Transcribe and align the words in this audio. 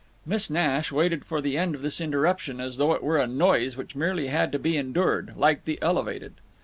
Miss 0.25 0.49
Nash 0.49 0.91
waited 0.91 1.25
for 1.25 1.41
the 1.41 1.59
end 1.59 1.75
of 1.75 1.83
this 1.83 2.01
interruption 2.01 2.59
as 2.59 2.77
though 2.77 2.93
it 2.93 3.03
were 3.03 3.19
a 3.19 3.27
noise 3.27 3.77
which 3.77 3.95
merely 3.95 4.29
had 4.29 4.51
to 4.51 4.57
be 4.57 4.75
endured, 4.75 5.33
like 5.35 5.63
the 5.65 5.77
Elevated. 5.79 6.33